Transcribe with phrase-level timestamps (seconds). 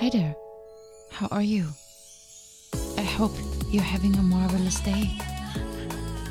[0.00, 0.34] Hi there.
[1.10, 1.66] How are you?
[2.96, 3.32] I hope
[3.70, 5.10] you're having a marvelous day.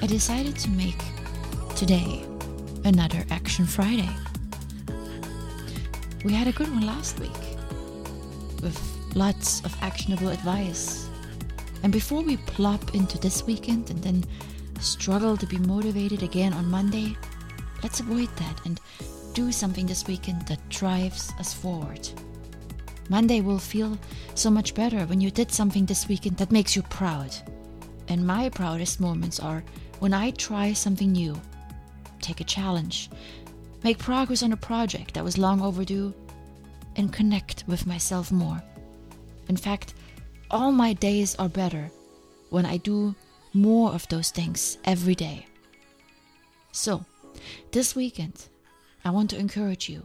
[0.00, 0.98] I decided to make
[1.76, 2.24] today
[2.86, 4.08] another Action Friday.
[6.24, 7.42] We had a good one last week
[8.62, 8.80] with
[9.14, 11.06] lots of actionable advice.
[11.82, 14.24] And before we plop into this weekend and then
[14.80, 17.18] struggle to be motivated again on Monday,
[17.82, 18.80] let's avoid that and
[19.34, 22.08] do something this weekend that drives us forward.
[23.08, 23.98] Monday will feel
[24.34, 27.34] so much better when you did something this weekend that makes you proud.
[28.08, 29.64] And my proudest moments are
[29.98, 31.40] when I try something new,
[32.20, 33.10] take a challenge,
[33.82, 36.12] make progress on a project that was long overdue,
[36.96, 38.62] and connect with myself more.
[39.48, 39.94] In fact,
[40.50, 41.90] all my days are better
[42.50, 43.14] when I do
[43.52, 45.46] more of those things every day.
[46.72, 47.04] So,
[47.72, 48.46] this weekend,
[49.04, 50.02] I want to encourage you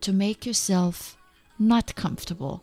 [0.00, 1.16] to make yourself
[1.58, 2.62] not comfortable,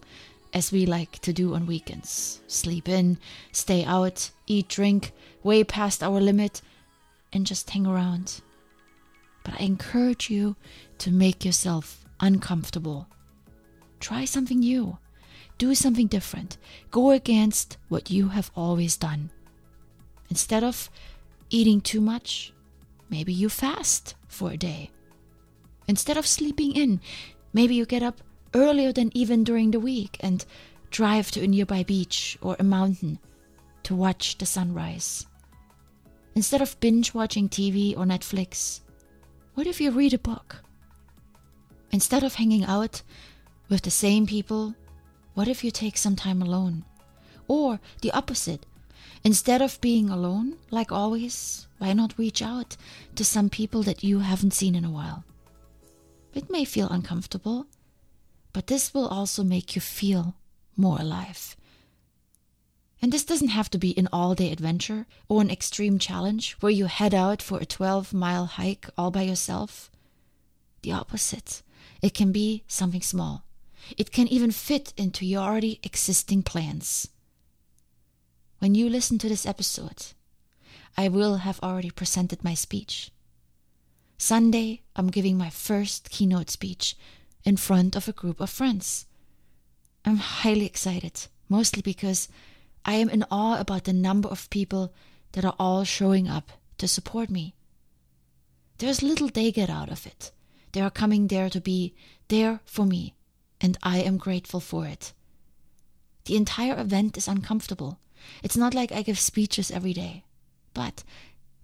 [0.54, 2.42] as we like to do on weekends.
[2.48, 3.18] Sleep in,
[3.52, 5.12] stay out, eat, drink,
[5.44, 6.62] way past our limit,
[7.34, 8.42] and just hang around.
[9.44, 10.56] But I encourage you
[11.00, 13.08] to make yourself uncomfortable.
[14.00, 14.98] Try something new.
[15.58, 16.58] Do something different.
[16.92, 19.32] Go against what you have always done.
[20.30, 20.90] Instead of
[21.50, 22.54] eating too much,
[23.10, 24.90] maybe you fast for a day.
[25.88, 27.00] Instead of sleeping in,
[27.54, 28.22] maybe you get up
[28.56, 30.46] earlier than even during the week and
[30.90, 33.20] drive to a nearby beach or a mountain
[33.84, 35.28] to watch the sunrise.
[36.34, 38.80] Instead of binge watching TV or Netflix,
[39.54, 40.64] what if you read a book?
[41.92, 43.02] Instead of hanging out
[43.70, 44.74] with the same people,
[45.34, 46.84] what if you take some time alone?
[47.48, 48.66] Or the opposite.
[49.24, 52.78] Instead of being alone, like always, why not reach out
[53.16, 55.24] to some people that you haven't seen in a while?
[56.34, 57.66] It may feel uncomfortable,
[58.56, 60.34] but this will also make you feel
[60.78, 61.58] more alive.
[63.02, 66.72] And this doesn't have to be an all day adventure or an extreme challenge where
[66.72, 69.92] you head out for a 12 mile hike all by yourself.
[70.84, 71.64] The opposite.
[72.02, 73.44] It can be something small.
[73.98, 77.10] It can even fit into your already existing plans.
[78.60, 80.14] When you listen to this episode,
[80.96, 83.12] I will have already presented my speech.
[84.18, 86.96] Sunday, I'm giving my first keynote speech
[87.46, 89.06] in front of a group of friends.
[90.04, 92.28] I'm highly excited, mostly because
[92.84, 94.92] I am in awe about the number of people
[95.34, 97.54] that are all showing up to support me.
[98.80, 100.32] There's little they get out of it.
[100.74, 101.94] They are coming there to be
[102.28, 103.14] there for me,
[103.62, 105.14] and I am grateful for it.
[106.26, 108.00] The entire event is uncomfortable.
[108.44, 110.24] It's not like I give speeches every day.
[110.74, 111.04] But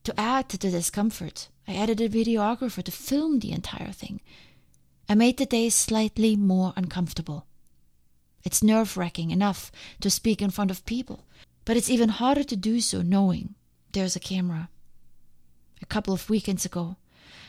[0.03, 4.21] to add to the discomfort, I added a videographer to film the entire thing
[5.11, 7.45] I made the day slightly more uncomfortable.
[8.45, 11.25] It's nerve wracking enough to speak in front of people,
[11.65, 13.55] but it's even harder to do so knowing
[13.91, 14.69] there's a camera.
[15.81, 16.95] A couple of weekends ago,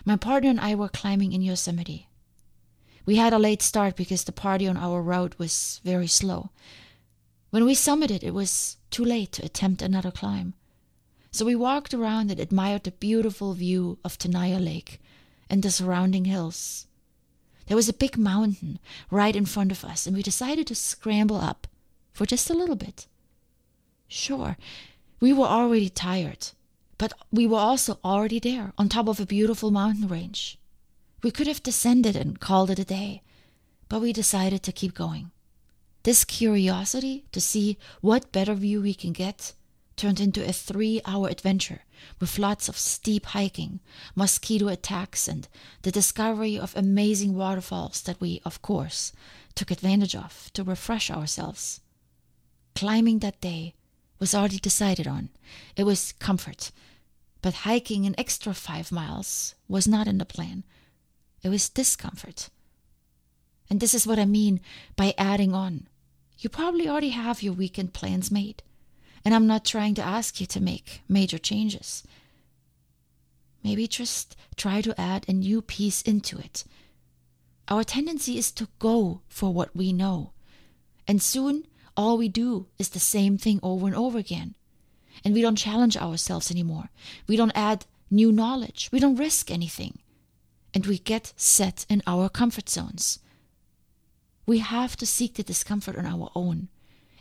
[0.05, 2.09] my partner and I were climbing in Yosemite.
[3.06, 6.50] We had a late start because the party on our route was very slow.
[7.50, 10.55] When we summited, it was too late to attempt another climb.
[11.31, 15.00] So we walked around and admired the beautiful view of Tenaya Lake
[15.49, 16.89] and the surrounding hills.
[17.67, 18.78] There was a big mountain
[19.11, 21.67] right in front of us, and we decided to scramble up
[22.12, 23.06] for just a little bit.
[24.09, 24.56] Sure,
[25.21, 26.49] we were already tired,
[26.99, 30.59] but we were also already there on top of a beautiful mountain range.
[31.23, 33.23] We could have descended and called it a day,
[33.89, 35.31] but we decided to keep going.
[36.03, 39.55] This curiosity to see what better view we can get
[40.02, 41.82] turned into a three hour adventure
[42.18, 43.78] with lots of steep hiking,
[44.16, 45.46] mosquito attacks, and
[45.82, 49.12] the discovery of amazing waterfalls that we, of course,
[49.54, 51.80] took advantage of to refresh ourselves.
[52.74, 53.74] Climbing that day
[54.18, 55.28] was already decided on.
[55.76, 56.72] It was comfort.
[57.40, 60.64] But hiking an extra five miles was not in the plan.
[61.44, 62.48] It was discomfort.
[63.70, 64.60] And this is what I mean
[64.96, 65.86] by adding on.
[66.38, 68.64] You probably already have your weekend plans made.
[69.24, 72.02] And I'm not trying to ask you to make major changes.
[73.62, 76.64] Maybe just try to add a new piece into it.
[77.69, 80.32] Our tendency is to go for what we know.
[81.06, 81.66] And soon,
[81.96, 84.54] all we do is the same thing over and over again.
[85.24, 86.90] And we don't challenge ourselves anymore.
[87.28, 88.88] We don't add new knowledge.
[88.92, 89.98] We don't risk anything.
[90.74, 93.20] And we get set in our comfort zones.
[94.46, 96.69] We have to seek the discomfort on our own.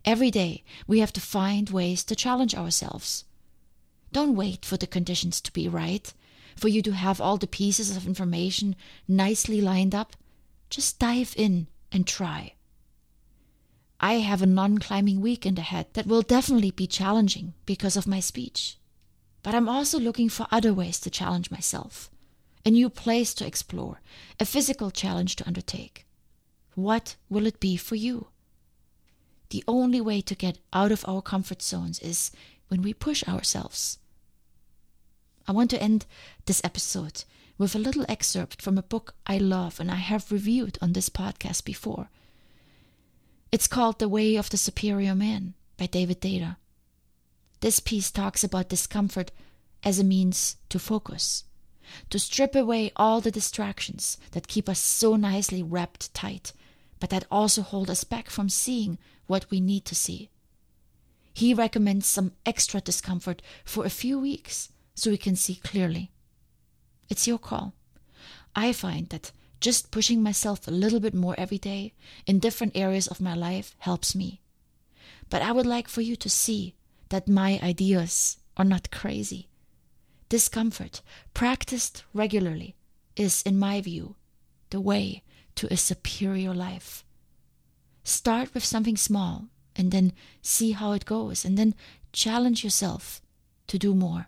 [0.04, 3.26] Every day, we have to find ways to challenge ourselves.
[4.12, 6.12] Don't wait for the conditions to be right,
[6.56, 8.76] for you to have all the pieces of information
[9.08, 10.16] nicely lined up.
[10.70, 12.56] Just dive in and try.
[14.00, 18.20] I have a non climbing weekend ahead that will definitely be challenging because of my
[18.20, 18.78] speech.
[19.44, 22.10] But I'm also looking for other ways to challenge myself,
[22.66, 24.02] a new place to explore,
[24.40, 26.06] a physical challenge to undertake.
[26.74, 28.28] What will it be for you?
[29.52, 32.32] The only way to get out of our comfort zones is
[32.70, 34.00] when we push ourselves.
[35.46, 36.06] I want to end
[36.46, 37.26] this episode
[37.58, 41.10] with a little excerpt from a book I love and I have reviewed on this
[41.10, 42.10] podcast before.
[43.52, 46.56] It's called The Way of the Superior Man by David Deida.
[47.60, 49.32] This piece talks about discomfort
[49.84, 51.44] as a means to focus,
[52.10, 56.54] to strip away all the distractions that keep us so nicely wrapped tight,
[57.02, 60.30] but that also hold us back from seeing what we need to see.
[61.34, 66.12] He recommends some extra discomfort for a few weeks so we can see clearly.
[67.10, 67.74] It's your call.
[68.56, 71.94] I find that just pushing myself a little bit more every day
[72.28, 74.40] in different areas of my life helps me.
[75.30, 76.76] But I would like for you to see
[77.10, 79.48] that my ideas are not crazy.
[80.30, 81.02] Discomfort,
[81.34, 82.76] practiced regularly,
[83.16, 84.16] is, in my view,
[84.70, 85.24] the way
[85.56, 87.04] to a superior life.
[88.04, 91.74] Start with something small and then see how it goes, and then
[92.12, 93.22] challenge yourself
[93.68, 94.28] to do more.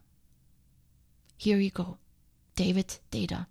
[1.37, 1.97] Here you go
[2.55, 3.47] David Deida.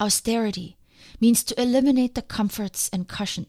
[0.00, 0.76] Austerity
[1.20, 3.46] means to eliminate the comforts and cushion.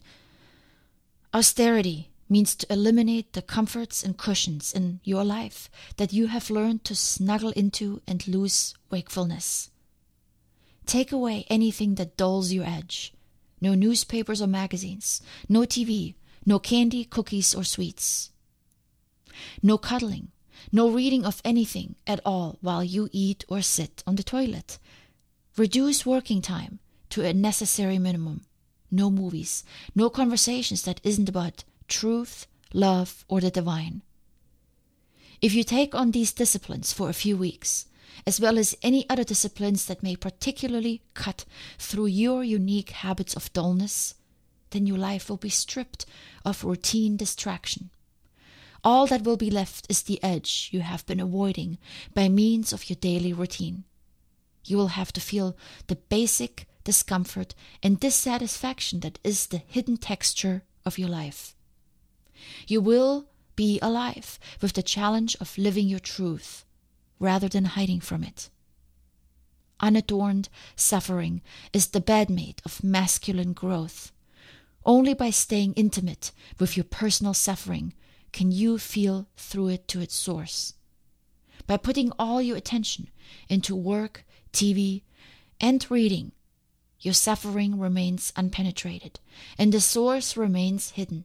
[1.32, 6.84] Austerity means to eliminate the comforts and cushions in your life that you have learned
[6.84, 9.70] to snuggle into and lose wakefulness.
[10.86, 13.12] Take away anything that dulls your edge.
[13.60, 16.14] No newspapers or magazines, no TV,
[16.44, 18.30] no candy, cookies, or sweets.
[19.62, 20.32] No cuddling,
[20.72, 24.78] no reading of anything at all while you eat or sit on the toilet.
[25.56, 26.80] Reduce working time
[27.10, 28.42] to a necessary minimum.
[28.90, 29.64] No movies,
[29.94, 34.02] no conversations that isn't about truth, love, or the divine.
[35.40, 37.86] If you take on these disciplines for a few weeks,
[38.26, 41.44] as well as any other disciplines that may particularly cut
[41.78, 44.14] through your unique habits of dullness,
[44.70, 46.06] then your life will be stripped
[46.44, 47.90] of routine distraction.
[48.84, 51.78] All that will be left is the edge you have been avoiding
[52.14, 53.84] by means of your daily routine.
[54.64, 55.56] You will have to feel
[55.86, 61.54] the basic discomfort and dissatisfaction that is the hidden texture of your life.
[62.66, 66.64] You will be alive with the challenge of living your truth
[67.22, 68.50] rather than hiding from it.
[69.78, 71.40] Unadorned suffering
[71.72, 74.10] is the bedmate of masculine growth.
[74.84, 77.94] Only by staying intimate with your personal suffering
[78.32, 80.74] can you feel through it to its source.
[81.68, 83.08] By putting all your attention
[83.48, 85.02] into work TV,
[85.60, 86.32] and reading,
[86.98, 89.20] your suffering remains unpenetrated,
[89.56, 91.24] and the source remains hidden.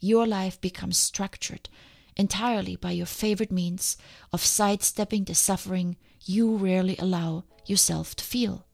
[0.00, 1.68] Your life becomes structured
[2.18, 3.96] entirely by your favorite means
[4.32, 8.66] of sidestepping the suffering you rarely allow yourself to feel.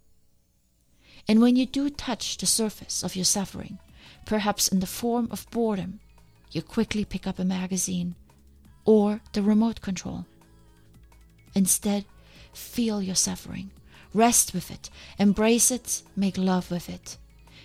[1.29, 3.79] And when you do touch the surface of your suffering,
[4.26, 6.00] perhaps in the form of boredom,
[6.50, 8.14] you quickly pick up a magazine
[8.85, 10.26] or the remote control.
[11.55, 12.05] Instead,
[12.55, 13.73] Feel your suffering.
[14.14, 14.88] Rest with it.
[15.19, 16.02] Embrace it.
[16.14, 17.19] Make love with it.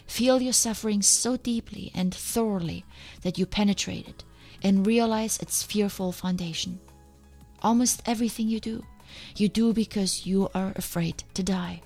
[0.08, 2.84] Feel your suffering so deeply and thoroughly
[3.22, 4.24] that you penetrate it
[4.64, 6.80] and realize its fearful foundation.
[7.62, 8.84] Almost everything you do,
[9.36, 11.82] you do because you are afraid to die.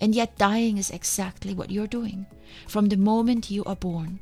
[0.00, 2.26] And yet, dying is exactly what you're doing
[2.66, 4.18] from the moment you are born.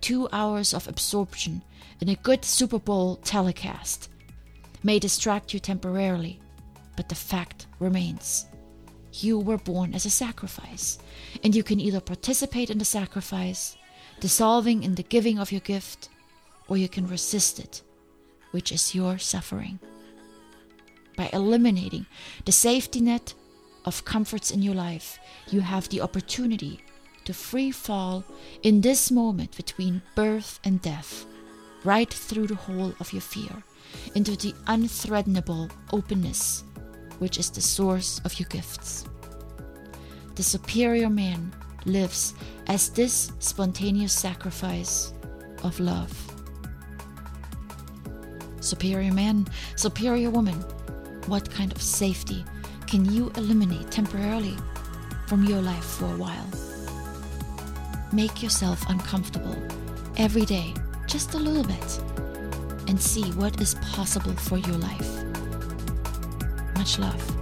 [0.00, 1.62] Two hours of absorption
[2.00, 4.10] in a good Super Bowl telecast
[4.82, 6.40] may distract you temporarily,
[6.96, 8.46] but the fact remains.
[9.14, 10.98] You were born as a sacrifice,
[11.44, 13.76] and you can either participate in the sacrifice,
[14.20, 16.08] dissolving in the giving of your gift,
[16.68, 17.82] or you can resist it,
[18.50, 19.78] which is your suffering.
[21.16, 22.06] By eliminating
[22.44, 23.34] the safety net
[23.84, 25.18] of comforts in your life,
[25.50, 26.80] you have the opportunity
[27.24, 28.24] to free fall
[28.62, 31.26] in this moment between birth and death,
[31.84, 33.62] right through the hole of your fear,
[34.14, 36.64] into the unthreatenable openness
[37.22, 39.04] which is the source of your gifts.
[40.34, 41.54] The superior man
[41.84, 42.34] lives
[42.66, 45.12] as this spontaneous sacrifice
[45.62, 46.31] of love.
[48.62, 50.54] Superior man, superior woman,
[51.26, 52.44] what kind of safety
[52.86, 54.56] can you eliminate temporarily
[55.26, 56.46] from your life for a while?
[58.12, 59.56] Make yourself uncomfortable
[60.16, 60.74] every day,
[61.08, 62.00] just a little bit,
[62.88, 65.24] and see what is possible for your life.
[66.76, 67.41] Much love.